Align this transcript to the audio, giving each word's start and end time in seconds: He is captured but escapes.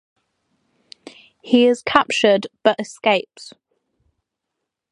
He 1.43 1.67
is 1.67 1.83
captured 1.83 2.47
but 2.63 2.79
escapes. 2.79 3.53